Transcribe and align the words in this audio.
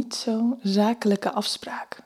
niet 0.00 0.14
zo 0.14 0.56
zakelijke 0.62 1.32
afspraak. 1.32 2.02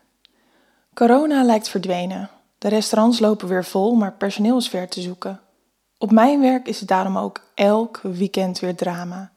Corona 0.94 1.44
lijkt 1.44 1.68
verdwenen. 1.68 2.30
De 2.58 2.68
restaurants 2.68 3.18
lopen 3.18 3.48
weer 3.48 3.64
vol, 3.64 3.94
maar 3.94 4.12
personeel 4.12 4.56
is 4.56 4.68
ver 4.68 4.88
te 4.88 5.00
zoeken. 5.00 5.40
Op 5.98 6.10
mijn 6.10 6.40
werk 6.40 6.68
is 6.68 6.78
het 6.78 6.88
daarom 6.88 7.18
ook 7.18 7.40
elk 7.54 8.00
weekend 8.02 8.58
weer 8.58 8.76
drama. 8.76 9.32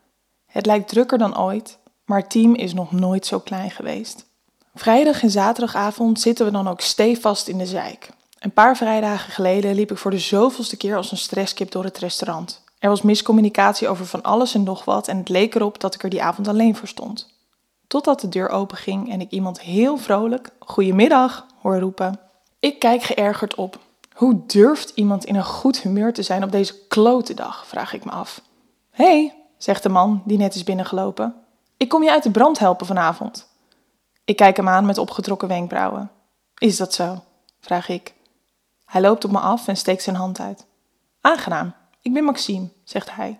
Het 0.45 0.65
lijkt 0.65 0.87
drukker 0.87 1.17
dan 1.17 1.39
ooit, 1.39 1.77
maar 2.05 2.19
het 2.19 2.29
team 2.29 2.55
is 2.55 2.73
nog 2.73 2.91
nooit 2.91 3.25
zo 3.25 3.39
klein 3.39 3.71
geweest. 3.71 4.25
Vrijdag 4.73 5.21
en 5.23 5.31
zaterdagavond 5.31 6.19
zitten 6.19 6.45
we 6.45 6.51
dan 6.51 6.67
ook 6.67 6.81
stevast 6.81 7.47
in 7.47 7.57
de 7.57 7.65
zijk. 7.65 8.09
Een 8.39 8.53
paar 8.53 8.77
vrijdagen 8.77 9.31
geleden 9.31 9.75
liep 9.75 9.91
ik 9.91 9.97
voor 9.97 10.11
de 10.11 10.19
zoveelste 10.19 10.77
keer 10.77 10.95
als 10.95 11.11
een 11.11 11.17
stresskip 11.17 11.71
door 11.71 11.83
het 11.83 11.97
restaurant. 11.97 12.63
Er 12.79 12.89
was 12.89 13.01
miscommunicatie 13.01 13.87
over 13.87 14.05
van 14.05 14.23
alles 14.23 14.53
en 14.53 14.63
nog 14.63 14.85
wat 14.85 15.07
en 15.07 15.17
het 15.17 15.29
leek 15.29 15.55
erop 15.55 15.79
dat 15.79 15.95
ik 15.95 16.03
er 16.03 16.09
die 16.09 16.23
avond 16.23 16.47
alleen 16.47 16.75
voor 16.75 16.87
stond. 16.87 17.36
Totdat 17.87 18.19
de 18.19 18.29
deur 18.29 18.49
openging 18.49 19.11
en 19.11 19.21
ik 19.21 19.31
iemand 19.31 19.61
heel 19.61 19.97
vrolijk 19.97 20.49
Goedemiddag 20.59 21.45
hoor 21.61 21.79
roepen. 21.79 22.19
Ik 22.59 22.79
kijk 22.79 23.03
geërgerd 23.03 23.55
op. 23.55 23.79
Hoe 24.13 24.45
durft 24.45 24.91
iemand 24.95 25.25
in 25.25 25.35
een 25.35 25.43
goed 25.43 25.79
humeur 25.79 26.13
te 26.13 26.23
zijn 26.23 26.43
op 26.43 26.51
deze 26.51 26.87
klote 26.87 27.33
dag, 27.33 27.67
vraag 27.67 27.93
ik 27.93 28.05
me 28.05 28.11
af. 28.11 28.41
Hé, 28.91 29.05
hey, 29.05 29.35
zegt 29.57 29.83
de 29.83 29.89
man 29.89 30.21
die 30.25 30.37
net 30.37 30.55
is 30.55 30.63
binnengelopen. 30.63 31.35
Ik 31.77 31.89
kom 31.89 32.03
je 32.03 32.11
uit 32.11 32.23
de 32.23 32.31
brand 32.31 32.59
helpen 32.59 32.85
vanavond. 32.85 33.47
Ik 34.25 34.35
kijk 34.35 34.57
hem 34.57 34.67
aan 34.67 34.85
met 34.85 34.97
opgetrokken 34.97 35.47
wenkbrauwen. 35.47 36.11
Is 36.57 36.77
dat 36.77 36.93
zo? 36.93 37.23
vraag 37.59 37.89
ik. 37.89 38.13
Hij 38.85 39.01
loopt 39.01 39.25
op 39.25 39.31
me 39.31 39.39
af 39.39 39.67
en 39.67 39.77
steekt 39.77 40.03
zijn 40.03 40.15
hand 40.15 40.39
uit. 40.39 40.65
Aangenaam, 41.21 41.73
ik 42.01 42.13
ben 42.13 42.23
Maxime, 42.23 42.69
zegt 42.83 43.15
hij. 43.15 43.39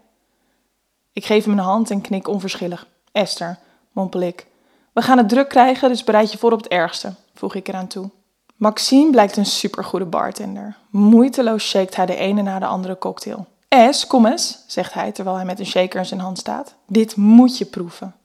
Ik 1.14 1.26
geef 1.26 1.44
hem 1.44 1.54
een 1.54 1.60
hand 1.60 1.92
en 1.92 2.02
knik 2.02 2.28
onverschillig. 2.28 2.88
Esther, 3.12 3.60
mompel 3.98 4.20
ik. 4.20 4.48
We 4.94 5.02
gaan 5.02 5.18
het 5.18 5.30
druk 5.30 5.50
krijgen, 5.50 5.90
dus 5.90 6.04
bereid 6.04 6.32
je 6.32 6.38
voor 6.38 6.52
op 6.52 6.58
het 6.58 6.68
ergste, 6.68 7.14
voeg 7.34 7.56
ik 7.56 7.68
eraan 7.68 7.88
toe. 7.88 8.10
Maxime 8.56 9.12
blijkt 9.12 9.38
een 9.38 9.46
supergoede 9.46 10.06
bartender. 10.06 10.76
Moeiteloos 10.90 11.70
shakt 11.70 11.96
hij 11.96 12.06
de 12.06 12.16
ene 12.16 12.42
na 12.42 12.60
de 12.60 12.66
andere 12.66 12.98
cocktail. 12.98 13.48
Es, 13.68 14.08
kom 14.08 14.26
eens, 14.26 14.64
zegt 14.68 14.94
hij 14.94 15.12
terwijl 15.12 15.36
hij 15.36 15.46
met 15.46 15.60
een 15.60 15.66
shaker 15.66 16.00
in 16.00 16.06
zijn 16.06 16.20
hand 16.20 16.38
staat. 16.38 16.76
Dit 16.88 17.16
moet 17.16 17.58
je 17.58 17.66
proeven. 17.66 18.16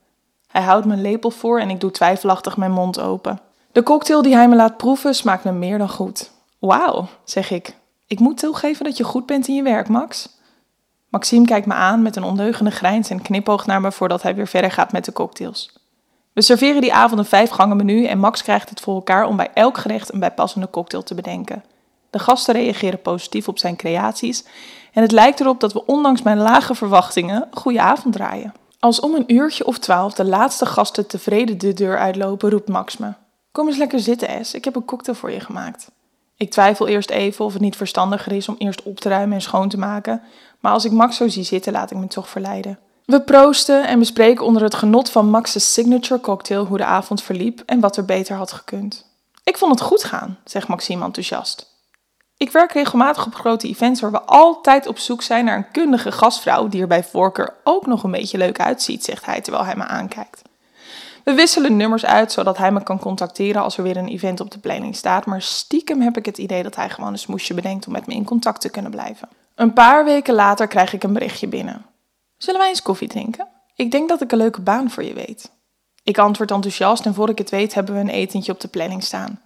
Hij 0.47 0.63
houdt 0.63 0.87
mijn 0.87 1.01
lepel 1.01 1.31
voor 1.31 1.61
en 1.61 1.71
ik 1.71 1.81
doe 1.81 1.91
twijfelachtig 1.91 2.57
mijn 2.57 2.73
mond 2.73 3.01
open. 3.01 3.41
De 3.73 3.83
cocktail 3.83 4.23
die 4.23 4.35
hij 4.35 4.49
me 4.49 4.57
laat 4.57 4.77
proeven 4.77 5.15
smaakt 5.15 5.45
me 5.45 5.53
meer 5.53 5.79
dan 5.79 5.91
goed. 5.91 6.31
Wauw, 6.59 7.09
zeg 7.25 7.51
ik. 7.51 7.77
Ik 8.07 8.19
moet 8.19 8.39
toegeven 8.39 8.85
dat 8.85 8.97
je 8.97 9.05
goed 9.05 9.27
bent 9.27 9.49
in 9.49 9.55
je 9.55 9.63
werk, 9.63 9.89
Max. 9.89 10.29
Maxime 11.13 11.47
kijkt 11.47 11.67
me 11.67 11.75
aan 11.75 12.03
met 12.03 12.17
een 12.17 12.23
ondeugende 12.23 12.71
grijns 12.71 13.11
en 13.11 13.23
knipoogt 13.23 13.67
naar 13.67 13.81
me 13.81 13.93
voordat 13.93 14.23
hij 14.23 14.35
weer 14.35 14.47
verder 14.47 14.71
gaat 14.71 14.93
met 14.93 15.05
de 15.05 15.13
cocktails. 15.13 15.73
We 16.33 16.43
serveren 16.43 16.81
die 16.81 16.95
avond 16.95 17.21
een 17.21 17.27
vijfgangen 17.27 17.77
menu 17.77 18.05
en 18.07 18.19
Max 18.19 18.43
krijgt 18.43 18.69
het 18.69 18.81
voor 18.81 18.95
elkaar 18.95 19.27
om 19.27 19.37
bij 19.37 19.51
elk 19.55 19.79
gerecht 19.79 20.13
een 20.13 20.21
bijpassende 20.21 20.71
cocktail 20.71 21.03
te 21.03 21.15
bedenken. 21.15 21.65
De 22.11 22.19
gasten 22.19 22.55
reageren 22.55 23.03
positief 23.03 23.49
op 23.49 23.59
zijn 23.59 23.77
creaties 23.77 24.45
en 24.93 25.03
het 25.03 25.13
lijkt 25.13 25.41
erop 25.41 25.61
dat 25.61 25.73
we 25.73 25.87
ondanks 25.87 26.23
mijn 26.23 26.39
lage 26.39 26.75
verwachtingen 26.75 27.43
een 27.51 27.59
goede 27.59 27.81
avond 27.81 28.15
draaien. 28.15 28.55
Als 28.79 29.01
om 29.01 29.15
een 29.15 29.33
uurtje 29.35 29.67
of 29.67 29.79
twaalf 29.79 30.15
de 30.15 30.25
laatste 30.25 30.67
gasten 30.67 31.07
tevreden 31.07 31.59
de 31.59 31.73
deur 31.73 31.99
uitlopen, 31.99 32.51
roept 32.51 32.69
Max 32.69 32.97
me. 32.97 33.13
Kom 33.51 33.69
eens 33.69 33.77
lekker 33.77 34.01
zitten, 34.01 34.29
Es. 34.29 34.55
Ik 34.55 34.65
heb 34.65 34.77
een 34.77 34.85
cocktail 34.85 35.17
voor 35.17 35.31
je 35.31 35.41
gemaakt. 35.41 35.91
Ik 36.43 36.51
twijfel 36.51 36.89
eerst 36.89 37.11
even 37.11 37.45
of 37.45 37.53
het 37.53 37.63
niet 37.63 37.77
verstandiger 37.77 38.33
is 38.33 38.49
om 38.49 38.55
eerst 38.59 38.83
op 38.83 39.01
te 39.01 39.09
ruimen 39.09 39.35
en 39.35 39.43
schoon 39.43 39.69
te 39.69 39.79
maken, 39.79 40.23
maar 40.61 40.73
als 40.73 40.85
ik 40.85 40.93
Max 40.93 41.17
zo 41.17 41.29
zie 41.29 41.43
zitten, 41.43 41.73
laat 41.73 41.91
ik 41.91 41.97
me 41.97 42.07
toch 42.07 42.29
verleiden. 42.29 42.79
We 43.05 43.21
proosten 43.21 43.87
en 43.87 43.99
bespreken 43.99 44.45
onder 44.45 44.63
het 44.63 44.75
genot 44.75 45.11
van 45.11 45.31
Max's 45.31 45.73
signature 45.73 46.21
cocktail 46.21 46.65
hoe 46.65 46.77
de 46.77 46.85
avond 46.85 47.23
verliep 47.23 47.63
en 47.67 47.81
wat 47.81 47.97
er 47.97 48.05
beter 48.05 48.37
had 48.37 48.53
gekund. 48.53 49.07
Ik 49.45 49.59
vond 49.59 49.71
het 49.71 49.89
goed 49.89 50.05
gaan, 50.05 50.39
zegt 50.45 50.69
Maxime 50.69 51.05
enthousiast. 51.05 51.67
Ik 52.37 52.53
werk 52.53 52.73
regelmatig 52.73 53.27
op 53.27 53.35
grote 53.35 53.69
events 53.69 54.01
waar 54.01 54.13
we 54.13 54.23
altijd 54.23 54.87
op 54.87 54.99
zoek 54.99 55.23
zijn 55.23 55.45
naar 55.45 55.57
een 55.57 55.71
kundige 55.73 56.13
gastvrouw 56.13 56.69
die 56.69 56.81
er 56.81 56.87
bij 56.87 57.05
voorkeur 57.05 57.55
ook 57.65 57.87
nog 57.87 58.03
een 58.03 58.11
beetje 58.11 58.39
leuk 58.39 58.61
uitziet, 58.61 59.05
zegt 59.05 59.27
hij 59.27 59.41
terwijl 59.41 59.65
hij 59.65 59.77
me 59.77 59.85
aankijkt. 59.85 60.43
We 61.25 61.35
wisselen 61.35 61.77
nummers 61.77 62.05
uit 62.05 62.33
zodat 62.33 62.59
hij 62.59 62.73
me 62.73 62.83
kan 62.83 62.99
contacteren 62.99 63.63
als 63.63 63.77
er 63.77 63.83
weer 63.83 63.97
een 63.97 64.09
event 64.09 64.41
op 64.41 64.51
de 64.51 64.59
planning 64.59 64.97
staat, 64.97 65.27
maar 65.27 65.43
stiekem 65.43 66.01
heb 66.01 66.17
ik 66.17 66.27
het 66.27 66.39
idee 66.39 66.63
dat 66.63 66.77
hij 66.77 66.91
gewoon 66.91 67.13
een 67.13 67.19
smoesje 67.19 67.55
bedenkt 67.55 67.87
om 67.87 67.93
met 67.93 68.07
me 68.07 68.15
in 68.15 68.25
contact 68.25 68.61
te 68.61 68.71
kunnen 68.71 68.91
blijven. 68.91 69.29
Een 69.55 69.73
paar 69.73 70.05
weken 70.05 70.35
later 70.35 70.67
krijg 70.67 70.93
ik 70.93 71.03
een 71.03 71.13
berichtje 71.13 71.47
binnen. 71.47 71.85
Zullen 72.37 72.61
wij 72.61 72.69
eens 72.69 72.83
koffie 72.83 73.09
drinken? 73.09 73.47
Ik 73.75 73.91
denk 73.91 74.09
dat 74.09 74.21
ik 74.21 74.33
een 74.33 74.39
leuke 74.39 74.61
baan 74.61 74.91
voor 74.91 75.05
je 75.05 75.15
weet. 75.15 75.51
Ik 76.03 76.19
antwoord 76.19 76.51
enthousiast 76.51 77.07
en 77.07 77.15
voor 77.15 77.29
ik 77.29 77.39
het 77.39 77.51
weet 77.51 77.75
hebben 77.75 77.95
we 77.95 78.01
een 78.01 78.09
etentje 78.09 78.53
op 78.53 78.61
de 78.61 78.69
planning 78.69 79.03
staan. 79.03 79.41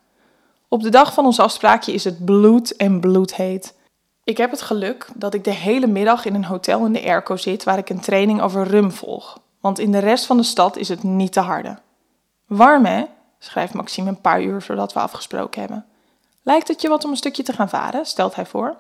Op 0.69 0.83
de 0.83 0.91
dag 0.91 1.15
van 1.15 1.25
ons 1.25 1.41
afspraakje 1.41 1.93
is 1.93 2.05
het 2.05 2.25
bloed 2.25 2.77
en 2.77 3.01
bloedheet. 3.01 3.75
Ik 4.25 4.37
heb 4.37 4.51
het 4.51 4.63
geluk 4.63 5.09
dat 5.15 5.35
ik 5.35 5.45
de 5.45 5.51
hele 5.51 5.87
middag 5.87 6.25
in 6.25 6.35
een 6.35 6.45
hotel 6.45 6.85
in 6.87 6.93
de 6.93 7.03
airco 7.03 7.37
zit 7.37 7.65
waar 7.65 7.79
ik 7.79 7.89
een 7.89 8.01
training 8.01 8.41
over 8.41 8.67
rum 8.67 8.91
volg. 8.91 9.41
Want 9.67 9.79
in 9.79 9.93
de 9.93 9.99
rest 9.99 10.27
van 10.27 10.37
de 10.37 10.43
stad 10.43 10.77
is 10.77 10.89
het 10.89 11.03
niet 11.03 11.33
te 11.33 11.41
harde. 11.41 11.79
Warm 12.47 12.85
hè? 12.85 13.05
schrijft 13.39 13.75
Maxime 13.75 14.09
een 14.09 14.21
paar 14.21 14.43
uur 14.43 14.63
voordat 14.63 14.93
we 14.93 15.01
afgesproken 15.01 15.61
hebben. 15.61 15.85
Lijkt 16.43 16.69
het 16.69 16.83
je 16.83 16.89
wat 16.89 17.05
om 17.05 17.11
een 17.11 17.17
stukje 17.17 17.43
te 17.43 17.53
gaan 17.53 17.69
varen? 17.69 18.07
stelt 18.07 18.35
hij 18.35 18.47
voor. 18.47 18.77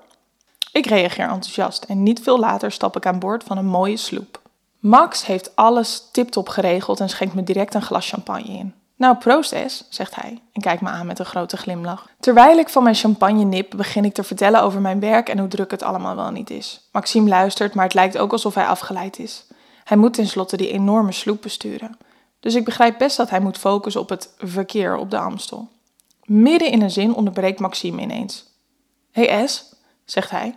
Ik 0.73 0.87
reageer 0.87 1.29
enthousiast 1.29 1.85
en 1.85 2.03
niet 2.03 2.21
veel 2.21 2.39
later 2.39 2.73
stap 2.73 2.97
ik 2.97 3.07
aan 3.07 3.19
boord 3.19 3.45
van 3.45 3.59
een 3.59 3.67
mooie 3.67 3.97
sloep. 3.97 4.41
Max 4.79 5.27
heeft 5.27 5.57
alles 5.57 6.09
tiptop 6.13 6.49
geregeld 6.49 7.01
en 7.01 7.09
schenkt 7.09 7.35
me 7.35 7.43
direct 7.43 7.75
een 7.75 7.83
glas 7.83 8.09
champagne 8.09 8.59
in. 8.59 8.75
Nou, 8.97 9.17
proost 9.17 9.55
zegt 9.89 10.15
hij 10.15 10.43
en 10.53 10.61
kijkt 10.61 10.83
me 10.83 10.89
aan 10.89 11.07
met 11.07 11.19
een 11.19 11.25
grote 11.25 11.57
glimlach. 11.57 12.09
Terwijl 12.21 12.59
ik 12.59 12.69
van 12.69 12.83
mijn 12.83 12.95
champagne 12.95 13.45
nip, 13.45 13.73
begin 13.77 14.05
ik 14.05 14.15
te 14.15 14.25
vertellen 14.25 14.63
over 14.63 14.81
mijn 14.81 15.01
werk 15.01 15.29
en 15.29 15.39
hoe 15.39 15.49
druk 15.49 15.71
het 15.71 15.83
allemaal 15.83 16.17
wel 16.17 16.31
niet 16.31 16.51
is. 16.51 16.89
Maxime 16.93 17.29
luistert, 17.29 17.75
maar 17.75 17.85
het 17.85 17.95
lijkt 17.95 18.19
ook 18.19 18.33
alsof 18.33 18.55
hij 18.55 18.67
afgeleid 18.67 19.19
is. 19.19 19.46
Hij 19.87 19.97
moet 19.97 20.15
tenslotte 20.15 20.57
die 20.57 20.71
enorme 20.71 21.13
sloep 21.13 21.43
besturen. 21.43 21.99
Dus 22.41 22.55
ik 22.55 22.65
begrijp 22.65 22.99
best 22.99 23.17
dat 23.17 23.31
hij 23.31 23.41
moet 23.41 23.59
focussen 23.59 24.01
op 24.01 24.09
het 24.09 24.35
verkeer 24.39 24.97
op 24.97 25.11
de 25.11 25.19
Amstel. 25.19 25.69
Midden 26.25 26.71
in 26.71 26.83
een 26.83 26.91
zin 26.91 27.15
onderbreekt 27.15 27.61
Maxime 27.61 28.03
ineens. 28.03 28.45
Hé 29.11 29.25
hey 29.25 29.47
S, 29.47 29.75
zegt 30.05 30.31
hij. 30.31 30.55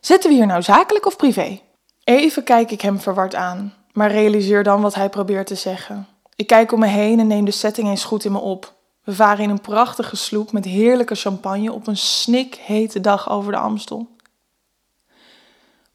Zitten 0.00 0.30
we 0.30 0.36
hier 0.36 0.46
nou 0.46 0.62
zakelijk 0.62 1.06
of 1.06 1.16
privé? 1.16 1.60
Even 2.04 2.44
kijk 2.44 2.70
ik 2.70 2.80
hem 2.80 3.00
verward 3.00 3.34
aan, 3.34 3.74
maar 3.92 4.10
realiseer 4.10 4.62
dan 4.62 4.80
wat 4.80 4.94
hij 4.94 5.08
probeert 5.08 5.46
te 5.46 5.54
zeggen. 5.54 6.06
Ik 6.36 6.46
kijk 6.46 6.72
om 6.72 6.80
me 6.80 6.86
heen 6.86 7.20
en 7.20 7.26
neem 7.26 7.44
de 7.44 7.50
setting 7.50 7.88
eens 7.88 8.04
goed 8.04 8.24
in 8.24 8.32
me 8.32 8.38
op. 8.38 8.74
We 9.04 9.14
varen 9.14 9.44
in 9.44 9.50
een 9.50 9.60
prachtige 9.60 10.16
sloep 10.16 10.52
met 10.52 10.64
heerlijke 10.64 11.14
champagne 11.14 11.72
op 11.72 11.86
een 11.86 11.96
snikhete 11.96 13.00
dag 13.00 13.30
over 13.30 13.52
de 13.52 13.58
Amstel. 13.58 14.08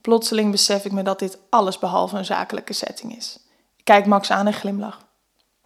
Plotseling 0.01 0.51
besef 0.51 0.85
ik 0.85 0.91
me 0.91 1.03
dat 1.03 1.19
dit 1.19 1.37
alles 1.49 1.79
behalve 1.79 2.17
een 2.17 2.25
zakelijke 2.25 2.73
setting 2.73 3.17
is. 3.17 3.39
Ik 3.75 3.85
kijk 3.85 4.05
Max 4.05 4.31
aan 4.31 4.47
en 4.47 4.53
glimlach. 4.53 5.07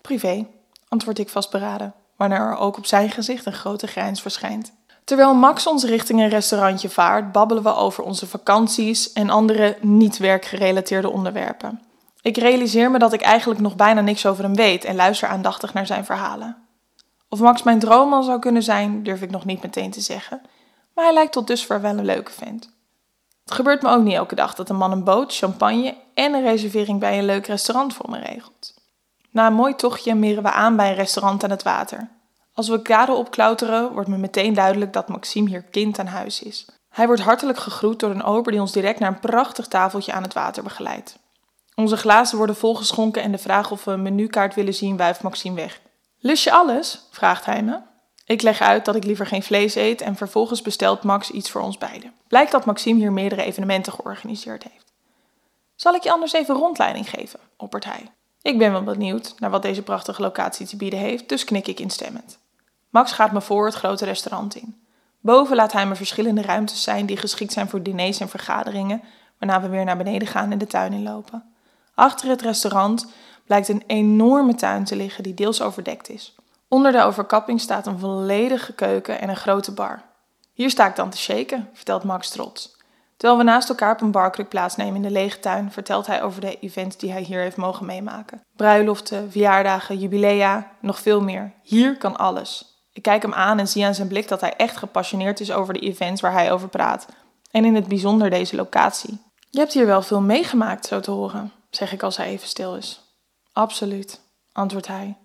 Privé, 0.02 0.46
antwoord 0.88 1.20
ik 1.20 1.30
vastberaden, 1.30 1.94
waarna 2.16 2.36
er 2.36 2.58
ook 2.58 2.78
op 2.78 2.86
zijn 2.86 3.10
gezicht 3.10 3.46
een 3.46 3.54
grote 3.54 3.88
grijns 3.88 4.22
verschijnt. 4.22 4.74
Terwijl 5.04 5.34
Max 5.34 5.68
ons 5.68 5.84
richting 5.84 6.20
een 6.20 6.30
restaurantje 6.30 6.90
vaart, 6.90 7.32
babbelen 7.32 7.64
we 7.64 7.76
over 7.76 8.04
onze 8.04 8.28
vakanties 8.28 9.14
en 9.14 9.30
andere 9.30 9.78
niet 9.82 10.18
werkgerelateerde 10.18 11.10
onderwerpen. 11.10 11.82
Ik 12.22 12.38
realiseer 12.38 12.92
me 12.92 13.00
dat 13.00 13.14
ik 13.14 13.22
eigenlijk 13.22 13.60
nog 13.60 13.76
bijna 13.76 14.02
niks 14.02 14.26
over 14.26 14.44
hem 14.44 14.56
weet 14.56 14.84
en 14.84 14.96
luister 14.96 15.28
aandachtig 15.28 15.74
naar 15.74 15.86
zijn 15.86 16.06
verhalen. 16.06 16.58
Of 17.30 17.40
Max 17.40 17.64
mijn 17.64 17.80
droomman 17.80 18.24
zou 18.24 18.40
kunnen 18.40 18.64
zijn, 18.64 19.04
durf 19.04 19.22
ik 19.22 19.32
nog 19.32 19.46
niet 19.46 19.62
meteen 19.62 19.92
te 19.92 20.02
zeggen, 20.02 20.42
maar 20.94 21.06
hij 21.06 21.14
lijkt 21.14 21.32
tot 21.32 21.48
dusver 21.48 21.82
wel 21.82 21.98
een 21.98 22.06
leuke 22.06 22.32
vent. 22.32 22.72
Het 23.44 23.54
gebeurt 23.54 23.82
me 23.82 23.90
ook 23.90 24.04
niet 24.04 24.14
elke 24.14 24.36
dag 24.36 24.56
dat 24.56 24.70
een 24.70 24.76
man 24.76 24.92
een 24.92 25.04
boot, 25.04 25.36
champagne 25.36 25.96
en 26.14 26.34
een 26.34 26.44
reservering 26.44 27.00
bij 27.00 27.18
een 27.18 27.26
leuk 27.26 27.48
restaurant 27.48 27.94
voor 27.94 28.10
me 28.10 28.20
regelt. 28.20 28.74
Na 29.32 29.48
een 29.48 29.54
mooi 29.54 29.76
tochtje 29.76 30.16
meren 30.16 30.44
we 30.44 30.52
aan 30.52 30.76
bij 30.76 30.90
een 30.90 30.96
restaurant 30.96 31.44
aan 31.44 31.50
het 31.50 31.64
water. 31.64 32.10
Als 32.54 32.68
we 32.68 32.82
kade 32.82 33.12
opklauteren, 33.12 33.92
wordt 33.94 34.10
me 34.10 34.18
meteen 34.18 34.54
duidelijk 34.54 34.94
dat 34.94 35.08
Maxime 35.08 35.50
hier 35.50 35.64
kind 35.64 36.00
aan 36.00 36.08
huis 36.08 36.44
is. 36.44 36.68
Hij 36.90 37.06
wordt 37.08 37.22
hartelijk 37.22 37.58
gegroet 37.58 38.00
door 38.00 38.10
een 38.10 38.24
ober 38.24 38.52
die 38.52 38.62
ons 38.62 38.72
direct 38.72 39.00
naar 39.00 39.10
een 39.10 39.20
prachtig 39.20 39.68
tafeltje 39.68 40.14
aan 40.14 40.24
het 40.24 40.34
water 40.34 40.64
begeleidt. 40.64 41.20
Onze 41.76 41.98
glazen 41.98 42.38
worden 42.38 42.56
volgeschonken 42.56 43.22
en 43.22 43.32
de 43.32 43.38
vraag 43.38 43.72
of 43.72 43.84
we 43.84 43.92
een 43.92 44.02
menukaart 44.02 44.56
willen 44.56 44.74
zien 44.74 44.98
wuift 44.98 45.24
Maxime 45.24 45.56
weg. 45.56 45.82
Lust 46.20 46.44
je 46.44 46.52
alles? 46.52 47.08
vraagt 47.12 47.46
hij 47.46 47.64
me. 47.64 47.80
Ik 48.26 48.42
leg 48.42 48.62
uit 48.62 48.86
dat 48.86 48.96
ik 48.96 49.04
liever 49.04 49.26
geen 49.26 49.44
vlees 49.44 49.76
eet 49.76 50.02
en 50.02 50.16
vervolgens 50.16 50.62
bestelt 50.62 51.04
Max 51.04 51.32
iets 51.32 51.52
voor 51.52 51.62
ons 51.62 51.78
beiden. 51.78 52.14
Blijkt 52.28 52.52
dat 52.52 52.66
Maxime 52.66 53.00
hier 53.00 53.12
meerdere 53.12 53.44
evenementen 53.44 53.94
georganiseerd 53.94 54.64
heeft. 54.64 54.94
Zal 55.76 55.94
ik 55.94 56.04
je 56.04 56.12
anders 56.12 56.34
even 56.34 56.56
rondleiding 56.56 57.10
geven? 57.10 57.40
oppert 57.58 57.86
hij. 57.86 58.12
Ik 58.42 58.58
ben 58.58 58.72
wel 58.72 58.84
benieuwd 58.84 59.36
naar 59.40 59.50
wat 59.50 59.62
deze 59.62 59.82
prachtige 59.82 60.22
locatie 60.22 60.68
te 60.68 60.76
bieden 60.76 61.00
heeft, 61.00 61.30
dus 61.30 61.44
knik 61.44 61.68
ik 61.68 61.80
instemmend. 61.80 62.40
Max 62.90 63.12
gaat 63.12 63.32
me 63.32 63.42
voor 63.42 63.66
het 63.66 63.76
grote 63.76 64.06
restaurant 64.06 64.56
in. 64.56 64.82
Boven 65.20 65.56
laat 65.56 65.72
hij 65.72 65.88
me 65.88 65.96
verschillende 65.96 66.42
ruimtes 66.42 66.84
zijn 66.84 67.06
die 67.06 67.18
geschikt 67.18 67.54
zijn 67.54 67.70
voor 67.70 67.84
diners 67.84 68.20
en 68.20 68.30
vergaderingen, 68.30 69.02
waarna 69.40 69.62
we 69.62 69.68
weer 69.68 69.86
naar 69.86 69.98
beneden 69.98 70.28
gaan 70.28 70.52
en 70.52 70.58
de 70.58 70.68
tuin 70.68 70.94
inlopen. 70.94 71.54
Achter 71.94 72.30
het 72.30 72.42
restaurant 72.42 73.08
blijkt 73.46 73.68
een 73.68 73.84
enorme 73.88 74.56
tuin 74.56 74.84
te 74.84 74.96
liggen 74.96 75.24
die 75.24 75.34
deels 75.34 75.62
overdekt 75.62 76.10
is. 76.10 76.36
Onder 76.74 76.92
de 76.92 77.04
overkapping 77.04 77.62
staat 77.62 77.88
een 77.88 78.00
volledige 78.00 78.74
keuken 78.74 79.20
en 79.20 79.30
een 79.30 79.36
grote 79.36 79.72
bar. 79.72 80.02
Hier 80.54 80.70
sta 80.70 80.88
ik 80.88 80.96
dan 80.96 81.10
te 81.10 81.18
shaken, 81.18 81.70
vertelt 81.74 82.04
Max 82.04 82.30
trots. 82.30 82.78
Terwijl 83.18 83.40
we 83.40 83.46
naast 83.46 83.70
elkaar 83.70 83.92
op 83.92 84.02
een 84.02 84.12
barkruk 84.12 84.50
plaatsnemen 84.50 84.96
in 84.96 85.02
de 85.02 85.12
lege 85.12 85.40
tuin, 85.40 85.72
vertelt 85.72 86.08
hij 86.08 86.24
over 86.24 86.42
de 86.42 86.60
events 86.60 86.98
die 86.98 87.12
hij 87.12 87.22
hier 87.22 87.40
heeft 87.40 87.58
mogen 87.58 87.86
meemaken. 87.86 88.42
Bruiloften, 88.56 89.32
verjaardagen, 89.32 89.98
jubilea, 89.98 90.72
nog 90.80 91.00
veel 91.00 91.22
meer. 91.22 91.54
Hier 91.64 91.98
kan 91.98 92.18
alles. 92.18 92.84
Ik 92.94 93.02
kijk 93.02 93.22
hem 93.22 93.34
aan 93.34 93.60
en 93.60 93.68
zie 93.68 93.86
aan 93.86 93.96
zijn 93.96 94.08
blik 94.08 94.28
dat 94.28 94.42
hij 94.42 94.56
echt 94.56 94.78
gepassioneerd 94.78 95.40
is 95.40 95.52
over 95.52 95.74
de 95.74 95.80
events 95.80 96.22
waar 96.22 96.34
hij 96.34 96.52
over 96.52 96.68
praat. 96.68 97.06
En 97.52 97.66
in 97.66 97.76
het 97.76 97.88
bijzonder 97.88 98.30
deze 98.30 98.56
locatie. 98.56 99.22
Je 99.50 99.60
hebt 99.60 99.74
hier 99.74 99.86
wel 99.86 100.02
veel 100.02 100.22
meegemaakt, 100.22 100.86
zo 100.86 101.00
te 101.00 101.12
horen, 101.12 101.52
zeg 101.70 101.94
ik 101.94 102.04
als 102.04 102.18
hij 102.18 102.28
even 102.28 102.48
stil 102.48 102.76
is. 102.76 103.02
Absoluut, 103.52 104.22
antwoordt 104.52 104.88
hij. 104.88 105.18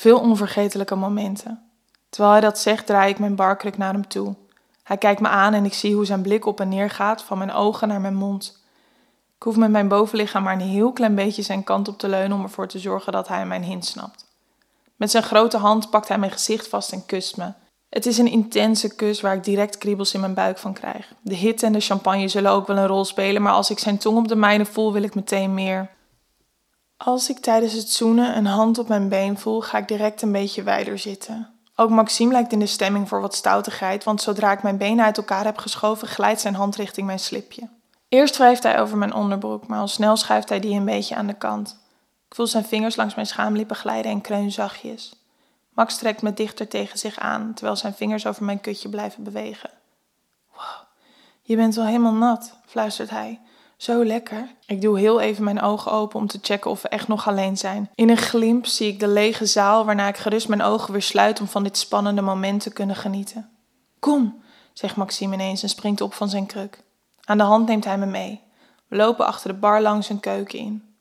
Veel 0.00 0.20
onvergetelijke 0.20 0.94
momenten. 0.94 1.62
Terwijl 2.08 2.32
hij 2.32 2.42
dat 2.42 2.58
zegt, 2.58 2.86
draai 2.86 3.10
ik 3.10 3.18
mijn 3.18 3.34
barkruk 3.34 3.76
naar 3.78 3.92
hem 3.92 4.08
toe. 4.08 4.34
Hij 4.82 4.96
kijkt 4.96 5.20
me 5.20 5.28
aan 5.28 5.54
en 5.54 5.64
ik 5.64 5.74
zie 5.74 5.94
hoe 5.94 6.04
zijn 6.04 6.22
blik 6.22 6.46
op 6.46 6.60
en 6.60 6.68
neer 6.68 6.90
gaat, 6.90 7.22
van 7.22 7.38
mijn 7.38 7.52
ogen 7.52 7.88
naar 7.88 8.00
mijn 8.00 8.14
mond. 8.14 8.62
Ik 9.36 9.42
hoef 9.42 9.56
met 9.56 9.70
mijn 9.70 9.88
bovenlichaam 9.88 10.42
maar 10.42 10.52
een 10.52 10.60
heel 10.60 10.92
klein 10.92 11.14
beetje 11.14 11.42
zijn 11.42 11.64
kant 11.64 11.88
op 11.88 11.98
te 11.98 12.08
leunen 12.08 12.36
om 12.36 12.42
ervoor 12.42 12.68
te 12.68 12.78
zorgen 12.78 13.12
dat 13.12 13.28
hij 13.28 13.46
mijn 13.46 13.62
hint 13.62 13.84
snapt. 13.84 14.26
Met 14.96 15.10
zijn 15.10 15.22
grote 15.22 15.56
hand 15.56 15.90
pakt 15.90 16.08
hij 16.08 16.18
mijn 16.18 16.32
gezicht 16.32 16.68
vast 16.68 16.92
en 16.92 17.06
kust 17.06 17.36
me. 17.36 17.52
Het 17.88 18.06
is 18.06 18.18
een 18.18 18.30
intense 18.30 18.94
kus 18.94 19.20
waar 19.20 19.34
ik 19.34 19.44
direct 19.44 19.78
kriebels 19.78 20.14
in 20.14 20.20
mijn 20.20 20.34
buik 20.34 20.58
van 20.58 20.72
krijg. 20.72 21.12
De 21.22 21.34
hitte 21.34 21.66
en 21.66 21.72
de 21.72 21.80
champagne 21.80 22.28
zullen 22.28 22.50
ook 22.50 22.66
wel 22.66 22.76
een 22.76 22.86
rol 22.86 23.04
spelen, 23.04 23.42
maar 23.42 23.52
als 23.52 23.70
ik 23.70 23.78
zijn 23.78 23.98
tong 23.98 24.18
op 24.18 24.28
de 24.28 24.36
mijne 24.36 24.66
voel, 24.66 24.92
wil 24.92 25.02
ik 25.02 25.14
meteen 25.14 25.54
meer. 25.54 25.90
Als 27.04 27.30
ik 27.30 27.38
tijdens 27.38 27.72
het 27.72 27.90
zoenen 27.90 28.36
een 28.36 28.46
hand 28.46 28.78
op 28.78 28.88
mijn 28.88 29.08
been 29.08 29.38
voel, 29.38 29.60
ga 29.60 29.78
ik 29.78 29.88
direct 29.88 30.22
een 30.22 30.32
beetje 30.32 30.62
wijder 30.62 30.98
zitten. 30.98 31.50
Ook 31.76 31.90
Maxime 31.90 32.32
lijkt 32.32 32.52
in 32.52 32.58
de 32.58 32.66
stemming 32.66 33.08
voor 33.08 33.20
wat 33.20 33.34
stoutigheid, 33.34 34.04
want 34.04 34.22
zodra 34.22 34.52
ik 34.52 34.62
mijn 34.62 34.76
benen 34.76 35.04
uit 35.04 35.16
elkaar 35.16 35.44
heb 35.44 35.58
geschoven, 35.58 36.08
glijdt 36.08 36.40
zijn 36.40 36.54
hand 36.54 36.76
richting 36.76 37.06
mijn 37.06 37.18
slipje. 37.18 37.68
Eerst 38.08 38.36
wrijft 38.36 38.62
hij 38.62 38.80
over 38.80 38.96
mijn 38.96 39.14
onderbroek, 39.14 39.66
maar 39.66 39.80
al 39.80 39.88
snel 39.88 40.16
schuift 40.16 40.48
hij 40.48 40.60
die 40.60 40.74
een 40.74 40.84
beetje 40.84 41.14
aan 41.14 41.26
de 41.26 41.34
kant. 41.34 41.78
Ik 42.28 42.34
voel 42.34 42.46
zijn 42.46 42.64
vingers 42.64 42.96
langs 42.96 43.14
mijn 43.14 43.26
schaamlippen 43.26 43.76
glijden 43.76 44.10
en 44.10 44.20
kreun 44.20 44.52
zachtjes. 44.52 45.12
Max 45.74 45.96
trekt 45.98 46.22
me 46.22 46.34
dichter 46.34 46.68
tegen 46.68 46.98
zich 46.98 47.18
aan, 47.18 47.54
terwijl 47.54 47.76
zijn 47.76 47.94
vingers 47.94 48.26
over 48.26 48.44
mijn 48.44 48.60
kutje 48.60 48.88
blijven 48.88 49.22
bewegen. 49.22 49.70
Wow, 50.52 50.82
je 51.42 51.56
bent 51.56 51.74
wel 51.74 51.86
helemaal 51.86 52.12
nat, 52.12 52.56
fluistert 52.66 53.10
hij. 53.10 53.40
Zo 53.80 54.04
lekker. 54.04 54.48
Ik 54.66 54.80
doe 54.80 54.98
heel 54.98 55.20
even 55.20 55.44
mijn 55.44 55.60
ogen 55.60 55.92
open 55.92 56.20
om 56.20 56.26
te 56.26 56.38
checken 56.42 56.70
of 56.70 56.82
we 56.82 56.88
echt 56.88 57.08
nog 57.08 57.28
alleen 57.28 57.56
zijn. 57.56 57.90
In 57.94 58.10
een 58.10 58.16
glimp 58.16 58.66
zie 58.66 58.88
ik 58.88 59.00
de 59.00 59.08
lege 59.08 59.46
zaal, 59.46 59.84
waarna 59.84 60.08
ik 60.08 60.16
gerust 60.16 60.48
mijn 60.48 60.62
ogen 60.62 60.92
weer 60.92 61.02
sluit 61.02 61.40
om 61.40 61.46
van 61.46 61.62
dit 61.62 61.78
spannende 61.78 62.20
moment 62.20 62.62
te 62.62 62.72
kunnen 62.72 62.96
genieten. 62.96 63.50
Kom, 63.98 64.42
zegt 64.72 64.96
Maxime 64.96 65.34
ineens 65.34 65.62
en 65.62 65.68
springt 65.68 66.00
op 66.00 66.14
van 66.14 66.28
zijn 66.28 66.46
kruk. 66.46 66.82
Aan 67.24 67.38
de 67.38 67.44
hand 67.44 67.68
neemt 67.68 67.84
hij 67.84 67.98
me 67.98 68.06
mee. 68.06 68.40
We 68.88 68.96
lopen 68.96 69.26
achter 69.26 69.52
de 69.52 69.58
bar 69.58 69.82
langs 69.82 70.08
een 70.08 70.20
keuken 70.20 70.58
in. 70.58 70.94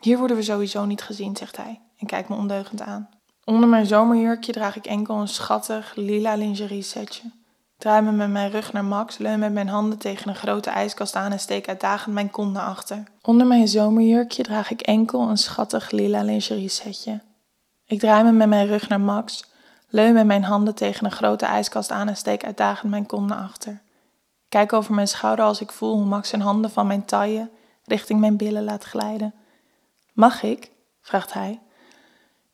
Hier 0.00 0.18
worden 0.18 0.36
we 0.36 0.42
sowieso 0.42 0.84
niet 0.84 1.02
gezien, 1.02 1.36
zegt 1.36 1.56
hij 1.56 1.80
en 1.98 2.06
kijkt 2.06 2.28
me 2.28 2.36
ondeugend 2.36 2.80
aan. 2.80 3.08
Onder 3.44 3.68
mijn 3.68 3.86
zomerjurkje 3.86 4.52
draag 4.52 4.76
ik 4.76 4.86
enkel 4.86 5.16
een 5.16 5.28
schattig 5.28 5.92
lila 5.94 6.34
lingerie 6.34 6.82
setje. 6.82 7.30
Draai 7.78 8.02
me 8.02 8.12
met 8.12 8.30
mijn 8.30 8.50
rug 8.50 8.72
naar 8.72 8.84
Max, 8.84 9.18
leun 9.18 9.38
met 9.38 9.52
mijn 9.52 9.68
handen 9.68 9.98
tegen 9.98 10.28
een 10.28 10.34
grote 10.34 10.70
ijskast 10.70 11.14
aan 11.14 11.32
en 11.32 11.40
steek 11.40 11.68
uitdagend 11.68 12.14
mijn 12.14 12.30
kont 12.30 12.52
naar 12.52 12.66
achter. 12.66 13.02
Onder 13.22 13.46
mijn 13.46 13.68
zomerjurkje 13.68 14.42
draag 14.42 14.70
ik 14.70 14.80
enkel 14.80 15.28
een 15.28 15.36
schattig 15.36 15.90
lila 15.90 16.22
lingerie 16.22 16.68
setje. 16.68 17.20
Ik 17.86 17.98
draai 17.98 18.24
me 18.24 18.32
met 18.32 18.48
mijn 18.48 18.66
rug 18.66 18.88
naar 18.88 19.00
Max, 19.00 19.44
leun 19.88 20.14
met 20.14 20.26
mijn 20.26 20.44
handen 20.44 20.74
tegen 20.74 21.04
een 21.04 21.12
grote 21.12 21.46
ijskast 21.46 21.90
aan 21.90 22.08
en 22.08 22.16
steek 22.16 22.44
uitdagend 22.44 22.90
mijn 22.90 23.06
kont 23.06 23.26
naar 23.28 23.42
achter. 23.42 23.80
Kijk 24.48 24.72
over 24.72 24.94
mijn 24.94 25.08
schouder 25.08 25.44
als 25.44 25.60
ik 25.60 25.72
voel 25.72 25.94
hoe 25.94 26.04
Max 26.04 26.28
zijn 26.28 26.42
handen 26.42 26.70
van 26.70 26.86
mijn 26.86 27.04
taille 27.04 27.50
richting 27.84 28.20
mijn 28.20 28.36
billen 28.36 28.64
laat 28.64 28.84
glijden. 28.84 29.34
Mag 30.12 30.42
ik? 30.42 30.70
vraagt 31.00 31.32
hij. 31.32 31.60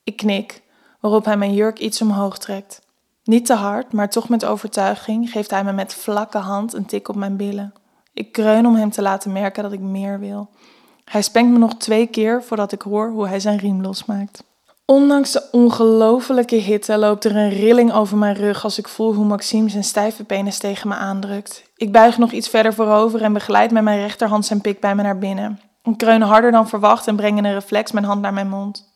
Ik 0.03 0.17
knik, 0.17 0.63
waarop 1.01 1.25
hij 1.25 1.37
mijn 1.37 1.55
jurk 1.55 1.79
iets 1.79 2.03
omhoog 2.03 2.39
trekt. 2.39 2.83
Niet 3.25 3.47
te 3.47 3.55
hard, 3.55 3.93
maar 3.93 4.11
toch 4.11 4.29
met 4.29 4.45
overtuiging 4.45 5.31
geeft 5.31 5.51
hij 5.51 5.65
me 5.65 5.73
met 5.73 5.95
vlakke 5.95 6.39
hand 6.39 6.73
een 6.73 6.87
tik 6.87 7.09
op 7.09 7.17
mijn 7.17 7.37
billen. 7.37 7.73
Ik 8.13 8.33
kreun 8.33 8.67
om 8.67 8.75
hem 8.75 8.91
te 8.91 9.03
laten 9.03 9.33
merken 9.33 9.63
dat 9.63 9.73
ik 9.73 9.81
meer 9.81 10.21
wil. 10.21 10.49
Hij 11.05 11.23
spenkt 11.23 11.53
me 11.53 11.59
nog 11.59 11.75
twee 11.75 12.07
keer 12.07 12.43
voordat 12.43 12.73
ik 12.73 12.83
hoor 12.83 13.11
hoe 13.11 13.29
hij 13.29 13.41
zijn 13.41 13.59
riem 13.59 13.83
losmaakt. 13.83 14.45
Ondanks 14.87 15.33
de 15.33 15.49
ongelofelijke 15.51 16.57
hitte 16.57 16.99
loopt 16.99 17.25
er 17.25 17.37
een 17.37 17.51
rilling 17.51 17.93
over 17.93 18.17
mijn 18.17 18.35
rug 18.35 18.65
als 18.65 18.79
ik 18.79 18.89
voel 18.89 19.15
hoe 19.15 19.25
Maxime 19.25 19.69
zijn 19.69 19.85
stijve 19.85 20.25
penis 20.25 20.59
tegen 20.59 20.89
me 20.89 20.95
aandrukt. 20.95 21.71
Ik 21.77 21.93
buig 21.93 22.19
nog 22.19 22.33
iets 22.33 22.49
verder 22.49 22.75
voorover 22.75 23.23
en 23.23 23.33
begeleid 23.33 23.71
met 23.71 23.83
mijn 23.83 24.01
rechterhand 24.01 24.47
zijn 24.47 24.61
pik 24.61 24.81
bij 24.81 24.95
me 24.95 25.03
naar 25.03 25.19
binnen. 25.19 25.61
Ik 25.83 25.99
kreun 25.99 26.23
harder 26.23 26.51
dan 26.51 26.69
verwacht 26.69 27.07
en 27.07 27.17
breng 27.17 27.39
in 27.39 27.45
een 27.45 27.53
reflex 27.53 27.93
mijn 27.93 28.05
hand 28.05 28.21
naar 28.21 28.33
mijn 28.33 28.49
mond. 28.49 28.94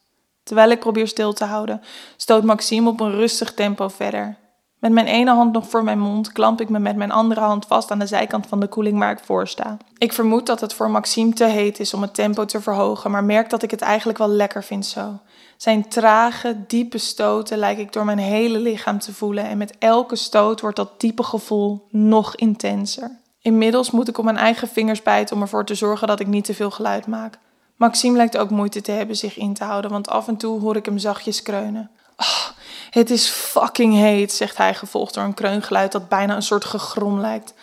Terwijl 0.49 0.71
ik 0.71 0.81
probeer 0.81 1.09
stil 1.09 1.33
te 1.33 1.45
houden, 1.45 1.83
stoot 2.17 2.45
Maxime 2.45 2.89
op 2.89 3.00
een 3.00 3.11
rustig 3.11 3.55
tempo 3.55 3.89
verder. 3.89 4.37
Met 4.79 4.93
mijn 4.93 5.06
ene 5.06 5.31
hand 5.31 5.53
nog 5.53 5.69
voor 5.69 5.85
mijn 5.85 5.99
mond 5.99 6.33
klamp 6.33 6.61
ik 6.61 6.69
me 6.69 6.79
met 6.79 6.97
mijn 6.97 7.11
andere 7.11 7.41
hand 7.41 7.67
vast 7.67 7.91
aan 7.91 7.99
de 7.99 8.06
zijkant 8.06 8.47
van 8.47 8.61
de 8.61 8.67
koeling 8.67 8.99
waar 8.99 9.11
ik 9.11 9.19
voor 9.25 9.49
sta. 9.49 9.77
Ik 9.99 10.12
vermoed 10.12 10.47
dat 10.47 10.61
het 10.61 10.75
voor 10.75 10.91
Maxime 10.91 11.33
te 11.33 11.45
heet 11.45 11.81
is 11.81 11.95
om 11.95 12.03
het 12.03 12.15
tempo 12.15 12.45
te 12.45 12.61
verhogen, 12.61 13.11
maar 13.11 13.25
merk 13.25 13.50
dat 13.50 13.62
ik 13.62 13.71
het 13.71 13.81
eigenlijk 13.81 14.19
wel 14.19 14.29
lekker 14.29 14.65
vind 14.65 14.87
zo. 14.87 15.19
Zijn 15.56 15.89
trage, 15.89 16.56
diepe 16.67 16.99
stoten 16.99 17.59
lijk 17.59 17.79
ik 17.79 17.93
door 17.93 18.05
mijn 18.05 18.19
hele 18.19 18.59
lichaam 18.59 18.99
te 18.99 19.15
voelen 19.15 19.44
en 19.44 19.59
met 19.59 19.75
elke 19.79 20.17
stoot 20.17 20.61
wordt 20.61 20.77
dat 20.77 21.01
diepe 21.01 21.23
gevoel 21.23 21.87
nog 21.91 22.37
intenser. 22.37 23.21
Inmiddels 23.41 23.91
moet 23.91 24.09
ik 24.09 24.19
op 24.19 24.25
mijn 24.25 24.37
eigen 24.37 24.69
vingers 24.69 25.03
bijten 25.03 25.37
om 25.37 25.43
ervoor 25.43 25.65
te 25.65 25.75
zorgen 25.75 26.06
dat 26.06 26.21
ik 26.21 26.27
niet 26.27 26.44
te 26.44 26.55
veel 26.55 26.71
geluid 26.71 27.06
maak. 27.06 27.39
Maxime 27.79 28.17
lijkt 28.17 28.37
ook 28.37 28.51
moeite 28.51 28.81
te 28.81 28.91
hebben 28.91 29.17
zich 29.17 29.37
in 29.37 29.55
te 29.55 29.65
houden, 29.65 29.91
want 29.91 30.09
af 30.09 30.29
en 30.29 30.37
toe 30.37 30.61
hoor 30.61 30.77
ik 30.77 30.85
hem 30.85 30.99
zachtjes 30.99 31.43
kreunen. 31.43 31.91
Oh, 32.17 32.49
het 32.91 33.11
is 33.11 33.27
fucking 33.27 33.95
heet, 33.95 34.33
zegt 34.33 34.57
hij, 34.57 34.75
gevolgd 34.75 35.15
door 35.15 35.25
een 35.25 35.35
kreungeluid 35.35 35.93
dat 35.93 36.09
bijna 36.09 36.35
een 36.35 36.43
soort 36.43 36.65
gegrom 36.65 37.21
lijkt. 37.21 37.55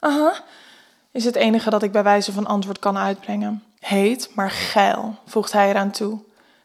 Aha, 0.00 0.44
is 1.10 1.24
het 1.24 1.34
enige 1.34 1.70
dat 1.70 1.82
ik 1.82 1.92
bij 1.92 2.02
wijze 2.02 2.32
van 2.32 2.46
antwoord 2.46 2.78
kan 2.78 2.98
uitbrengen. 2.98 3.62
Heet, 3.80 4.30
maar 4.34 4.50
geil, 4.50 5.14
voegt 5.26 5.52
hij 5.52 5.68
eraan 5.70 5.90
toe, 5.90 6.18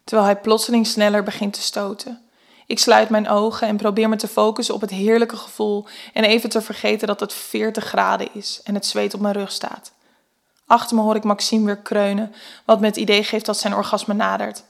terwijl 0.04 0.28
hij 0.28 0.40
plotseling 0.40 0.86
sneller 0.86 1.22
begint 1.22 1.52
te 1.52 1.62
stoten. 1.62 2.22
Ik 2.66 2.78
sluit 2.78 3.08
mijn 3.08 3.28
ogen 3.28 3.68
en 3.68 3.76
probeer 3.76 4.08
me 4.08 4.16
te 4.16 4.28
focussen 4.28 4.74
op 4.74 4.80
het 4.80 4.90
heerlijke 4.90 5.36
gevoel 5.36 5.86
en 6.12 6.24
even 6.24 6.50
te 6.50 6.60
vergeten 6.60 7.06
dat 7.06 7.20
het 7.20 7.32
40 7.32 7.84
graden 7.84 8.28
is 8.32 8.60
en 8.64 8.74
het 8.74 8.86
zweet 8.86 9.14
op 9.14 9.20
mijn 9.20 9.34
rug 9.34 9.52
staat. 9.52 9.92
Achter 10.66 10.96
me 10.96 11.02
hoor 11.02 11.16
ik 11.16 11.24
Maxime 11.24 11.64
weer 11.64 11.76
kreunen, 11.76 12.34
wat 12.64 12.80
me 12.80 12.86
het 12.86 12.96
idee 12.96 13.24
geeft 13.24 13.46
dat 13.46 13.58
zijn 13.58 13.74
orgasme 13.74 14.14
nadert. 14.14 14.64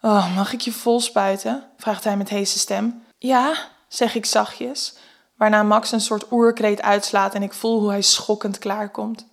Oh, 0.00 0.36
mag 0.36 0.52
ik 0.52 0.60
je 0.60 0.72
vol 0.72 1.00
spuiten? 1.00 1.64
vraagt 1.76 2.04
hij 2.04 2.16
met 2.16 2.28
heese 2.28 2.58
stem. 2.58 3.02
Ja, 3.18 3.54
zeg 3.88 4.14
ik 4.14 4.26
zachtjes, 4.26 4.96
waarna 5.36 5.62
Max 5.62 5.92
een 5.92 6.00
soort 6.00 6.32
oerkreet 6.32 6.82
uitslaat 6.82 7.34
en 7.34 7.42
ik 7.42 7.52
voel 7.52 7.80
hoe 7.80 7.90
hij 7.90 8.02
schokkend 8.02 8.58
klaarkomt. 8.58 9.26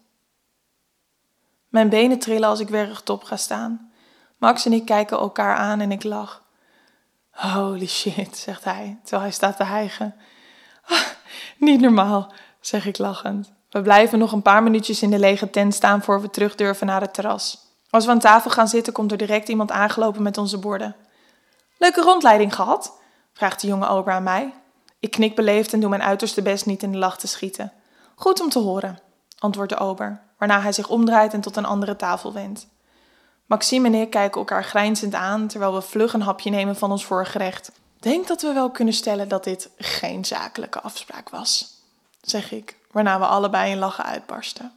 Mijn 1.67 1.89
benen 1.89 2.19
trillen 2.19 2.49
als 2.49 2.59
ik 2.59 2.69
weer 2.69 2.85
rechtop 2.85 3.23
ga 3.23 3.37
staan. 3.37 3.91
Max 4.37 4.65
en 4.65 4.73
ik 4.73 4.85
kijken 4.85 5.17
elkaar 5.17 5.55
aan 5.55 5.79
en 5.79 5.91
ik 5.91 6.03
lach. 6.03 6.43
Holy 7.31 7.87
shit, 7.87 8.37
zegt 8.37 8.63
hij, 8.63 8.99
terwijl 9.01 9.21
hij 9.21 9.31
staat 9.31 9.57
te 9.57 9.63
hijgen. 9.63 10.15
Ah, 10.87 11.01
niet 11.57 11.81
normaal, 11.81 12.33
zeg 12.59 12.85
ik 12.85 12.97
lachend. 12.97 13.53
We 13.77 13.83
blijven 13.83 14.19
nog 14.19 14.31
een 14.31 14.41
paar 14.41 14.63
minuutjes 14.63 15.01
in 15.01 15.09
de 15.09 15.19
lege 15.19 15.49
tent 15.49 15.73
staan 15.73 16.03
voor 16.03 16.21
we 16.21 16.29
terug 16.29 16.55
durven 16.55 16.87
naar 16.87 17.01
het 17.01 17.13
terras. 17.13 17.57
Als 17.89 18.05
we 18.05 18.11
aan 18.11 18.19
tafel 18.19 18.51
gaan 18.51 18.67
zitten, 18.67 18.93
komt 18.93 19.11
er 19.11 19.17
direct 19.17 19.49
iemand 19.49 19.71
aangelopen 19.71 20.21
met 20.21 20.37
onze 20.37 20.57
borden. 20.57 20.95
Leuke 21.77 22.01
rondleiding 22.01 22.55
gehad? 22.55 22.99
vraagt 23.33 23.61
de 23.61 23.67
jonge 23.67 23.87
ober 23.87 24.13
aan 24.13 24.23
mij. 24.23 24.53
Ik 24.99 25.11
knik 25.11 25.35
beleefd 25.35 25.73
en 25.73 25.79
doe 25.79 25.89
mijn 25.89 26.03
uiterste 26.03 26.41
best 26.41 26.65
niet 26.65 26.83
in 26.83 26.91
de 26.91 26.97
lach 26.97 27.17
te 27.17 27.27
schieten. 27.27 27.73
Goed 28.15 28.41
om 28.41 28.49
te 28.49 28.59
horen, 28.59 28.99
antwoordt 29.39 29.71
de 29.71 29.79
ober, 29.79 30.21
waarna 30.37 30.61
hij 30.61 30.71
zich 30.71 30.89
omdraait 30.89 31.33
en 31.33 31.41
tot 31.41 31.55
een 31.55 31.65
andere 31.65 31.95
tafel 31.95 32.33
wendt. 32.33 32.67
Maxime 33.45 33.87
en 33.87 33.93
ik 33.93 34.09
kijken 34.09 34.39
elkaar 34.39 34.63
grijnzend 34.63 35.13
aan 35.13 35.47
terwijl 35.47 35.73
we 35.73 35.81
vlug 35.81 36.13
een 36.13 36.21
hapje 36.21 36.49
nemen 36.49 36.75
van 36.75 36.91
ons 36.91 37.05
voorgerecht. 37.05 37.71
Denk 37.99 38.27
dat 38.27 38.41
we 38.41 38.53
wel 38.53 38.71
kunnen 38.71 38.93
stellen 38.93 39.27
dat 39.27 39.43
dit 39.43 39.69
geen 39.77 40.25
zakelijke 40.25 40.81
afspraak 40.81 41.29
was, 41.29 41.76
zeg 42.29 42.51
ik 42.51 42.77
waarna 42.91 43.19
we 43.19 43.25
allebei 43.25 43.71
in 43.71 43.77
lachen 43.77 44.05
uitbarsten. 44.05 44.71